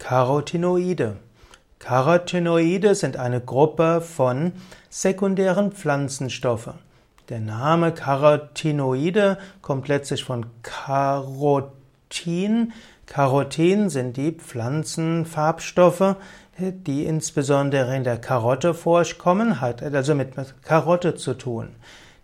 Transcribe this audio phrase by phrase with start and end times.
[0.00, 1.18] Carotinoide.
[1.78, 4.52] Carotinoide sind eine Gruppe von
[4.88, 6.72] sekundären Pflanzenstoffen.
[7.28, 11.52] Der Name Carotinoide kommt letztlich von Carotin.
[13.06, 16.16] Carotin sind die Pflanzenfarbstoffe,
[16.58, 20.32] die insbesondere in der Karotte vorkommen, hat also mit
[20.64, 21.76] Karotte zu tun.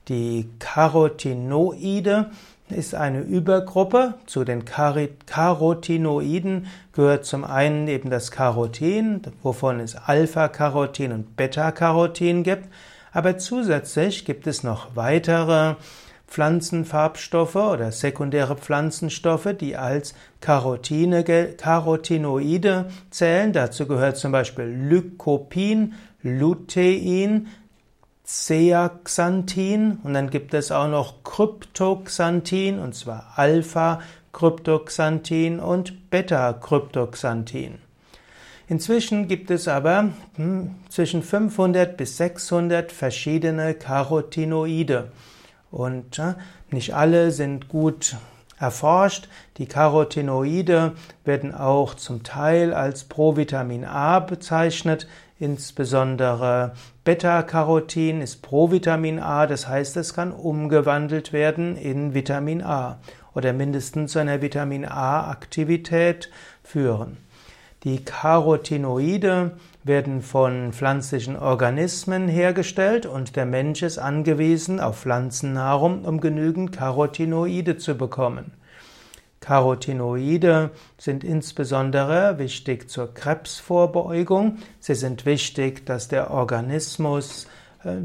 [0.09, 2.31] Die Carotinoide
[2.69, 4.15] ist eine Übergruppe.
[4.27, 12.69] Zu den Carotinoiden gehört zum einen eben das Carotin, wovon es Alpha-Carotin und Beta-Carotin gibt.
[13.11, 15.75] Aber zusätzlich gibt es noch weitere
[16.29, 23.53] Pflanzenfarbstoffe oder sekundäre Pflanzenstoffe, die als Carotine, Carotinoide zählen.
[23.53, 27.49] Dazu gehört zum Beispiel Lycopin, Lutein,
[28.27, 37.79] Zeaxanthin und dann gibt es auch noch Kryptoxanthin und zwar Alpha-Kryptoxanthin und Beta-Kryptoxanthin.
[38.69, 45.13] Inzwischen gibt es aber hm, zwischen 500 bis 600 verschiedene Carotinoide
[45.71, 46.35] und äh,
[46.73, 48.17] nicht alle sind gut
[48.59, 49.29] erforscht.
[49.59, 55.07] Die Carotinoide werden auch zum Teil als Provitamin A bezeichnet.
[55.39, 56.73] Insbesondere
[57.05, 63.01] Beta-Carotin ist Provitamin A, das heißt, es kann umgewandelt werden in Vitamin A
[63.35, 66.31] oder mindestens zu einer Vitamin A-Aktivität
[66.63, 67.19] führen.
[67.85, 69.53] Die Carotinoide
[69.85, 77.77] werden von pflanzlichen Organismen hergestellt und der Mensch ist angewiesen auf Pflanzennahrung, um genügend Carotinoide
[77.77, 78.53] zu bekommen.
[79.47, 84.59] Carotinoide sind insbesondere wichtig zur Krebsvorbeugung.
[84.81, 87.47] Sie sind wichtig, dass der Organismus
[87.85, 87.99] äh,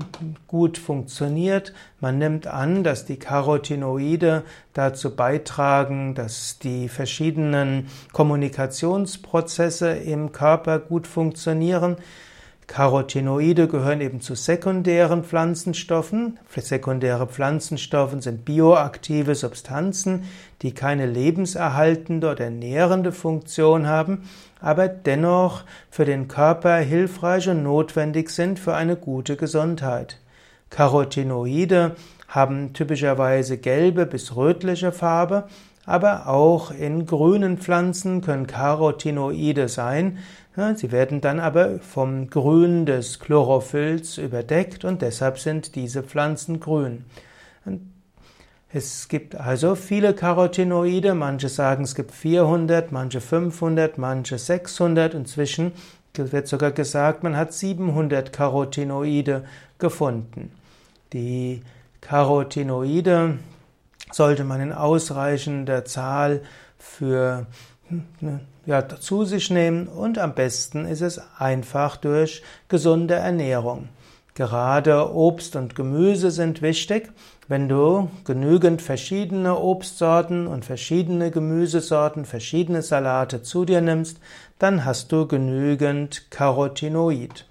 [0.46, 1.74] gut funktioniert.
[2.00, 11.08] Man nimmt an, dass die Carotinoide dazu beitragen, dass die verschiedenen Kommunikationsprozesse im Körper gut
[11.08, 11.96] funktionieren.
[12.72, 16.40] Carotinoide gehören eben zu sekundären Pflanzenstoffen.
[16.56, 20.24] Sekundäre Pflanzenstoffe sind bioaktive Substanzen,
[20.62, 24.30] die keine lebenserhaltende oder nährende Funktion haben,
[24.62, 30.22] aber dennoch für den Körper hilfreich und notwendig sind für eine gute Gesundheit.
[30.70, 31.98] Carotinoide
[32.30, 35.44] haben typischerweise gelbe bis rötliche Farbe,
[35.86, 40.20] aber auch in grünen Pflanzen können Carotinoide sein.
[40.76, 47.06] Sie werden dann aber vom Grün des Chlorophylls überdeckt und deshalb sind diese Pflanzen grün.
[48.74, 55.14] Es gibt also viele Carotinoide, manche sagen es gibt 400, manche 500, manche 600.
[55.14, 55.74] Inzwischen
[56.16, 59.44] wird sogar gesagt, man hat 700 Carotinoide
[59.78, 60.52] gefunden.
[61.14, 61.64] Die
[62.02, 63.40] Carotinoide
[64.12, 66.42] sollte man in ausreichender Zahl
[66.78, 67.46] für
[68.66, 73.90] ja, zu sich nehmen und am besten ist es einfach durch gesunde Ernährung.
[74.34, 77.12] Gerade Obst und Gemüse sind wichtig.
[77.50, 84.20] Wenn du genügend verschiedene Obstsorten und verschiedene Gemüsesorten, verschiedene Salate zu dir nimmst,
[84.58, 87.46] dann hast du genügend Carotinoid.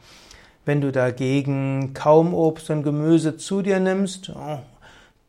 [0.64, 4.32] Wenn du dagegen kaum Obst und Gemüse zu dir nimmst,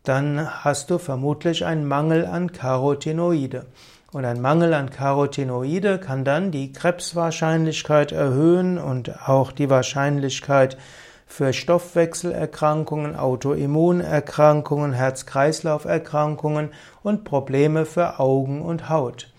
[0.04, 3.66] dann hast du vermutlich einen Mangel an Carotinoide.
[4.12, 10.78] Und ein Mangel an Carotinoide kann dann die Krebswahrscheinlichkeit erhöhen und auch die Wahrscheinlichkeit
[11.28, 16.72] für Stoffwechselerkrankungen, Autoimmunerkrankungen, Herz-Kreislauf-Erkrankungen
[17.04, 19.32] und Probleme für Augen und Haut.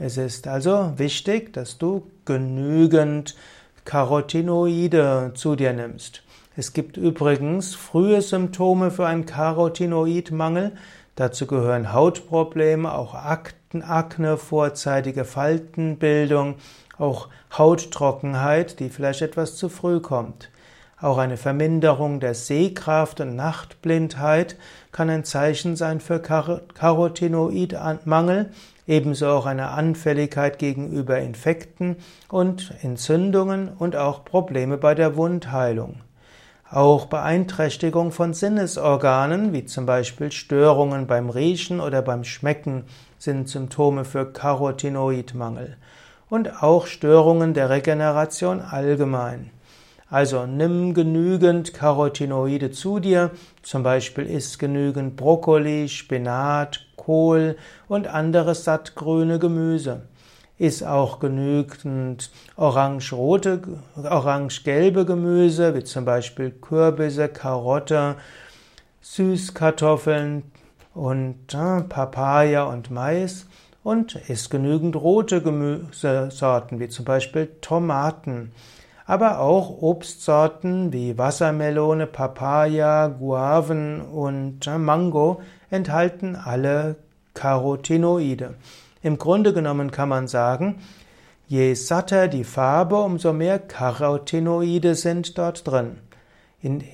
[0.00, 3.36] Es ist also wichtig, dass du genügend
[3.84, 6.22] Carotinoide zu dir nimmst.
[6.58, 10.72] Es gibt übrigens frühe Symptome für einen Carotinoidmangel.
[11.14, 16.56] Dazu gehören Hautprobleme, auch Akne, vorzeitige Faltenbildung,
[16.98, 20.50] auch Hauttrockenheit, die vielleicht etwas zu früh kommt.
[21.00, 24.56] Auch eine Verminderung der Sehkraft und Nachtblindheit
[24.90, 28.50] kann ein Zeichen sein für Carotinoidmangel,
[28.88, 36.00] ebenso auch eine Anfälligkeit gegenüber Infekten und Entzündungen und auch Probleme bei der Wundheilung.
[36.70, 42.84] Auch Beeinträchtigung von Sinnesorganen, wie zum Beispiel Störungen beim Riechen oder beim Schmecken,
[43.16, 45.78] sind Symptome für Carotinoidmangel.
[46.28, 49.50] Und auch Störungen der Regeneration allgemein.
[50.10, 53.30] Also nimm genügend Carotinoide zu dir,
[53.62, 57.56] zum Beispiel isst genügend Brokkoli, Spinat, Kohl
[57.88, 60.02] und anderes sattgrüne Gemüse.
[60.58, 63.60] Iss auch genügend orange-rote,
[63.96, 68.16] orange-gelbe Gemüse, wie zum Beispiel Kürbisse, Karotte,
[69.00, 70.42] Süßkartoffeln
[70.94, 73.46] und äh, Papaya und Mais
[73.84, 78.52] und isst genügend rote Gemüsesorten, wie zum Beispiel Tomaten.
[79.06, 85.40] Aber auch Obstsorten wie Wassermelone, Papaya, Guaven und Mango
[85.70, 86.96] enthalten alle
[87.32, 88.56] Carotinoide.
[89.02, 90.80] Im Grunde genommen kann man sagen,
[91.46, 95.98] je satter die Farbe, umso mehr Carotinoide sind dort drin.
[96.60, 96.84] In,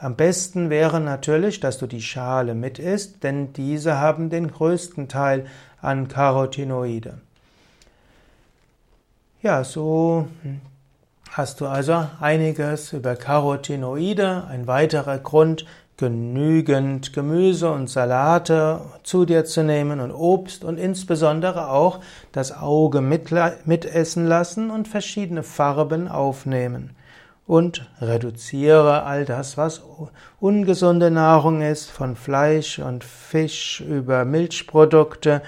[0.00, 5.08] am besten wäre natürlich, dass du die Schale mit isst, denn diese haben den größten
[5.08, 5.46] Teil
[5.80, 7.20] an Carotinoide.
[9.42, 10.28] Ja, so
[11.34, 14.44] hast du also einiges über Carotinoide.
[14.48, 15.66] Ein weiterer Grund,
[15.96, 21.98] genügend Gemüse und Salate zu dir zu nehmen und Obst und insbesondere auch
[22.30, 26.90] das Auge mitessen lassen und verschiedene Farben aufnehmen.
[27.48, 29.82] Und reduziere all das, was
[30.38, 35.42] ungesunde Nahrung ist, von Fleisch und Fisch über Milchprodukte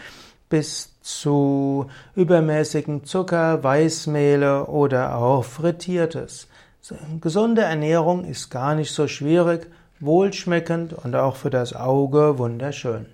[0.48, 6.48] bis zu übermäßigen Zucker, Weißmehle oder auch Frittiertes.
[7.20, 13.06] Gesunde Ernährung ist gar nicht so schwierig, wohlschmeckend und auch für das Auge wunderschön.